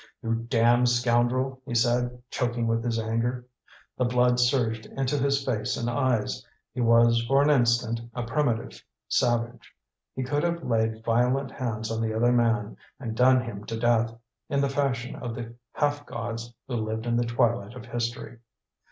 [0.23, 3.45] "You damned scoundrel!" he said, choking with his anger.
[3.99, 6.43] The blood surged into his face and eyes;
[6.73, 9.71] he was, for an instant, a primitive savage.
[10.15, 14.11] He could have laid violent hands on the other man and done him to death,
[14.49, 18.39] in the fashion of the half gods who lived in the twilight of history.